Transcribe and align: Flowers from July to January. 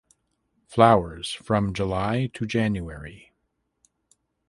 Flowers 0.65 1.31
from 1.31 1.75
July 1.75 2.31
to 2.33 2.47
January. 2.47 3.33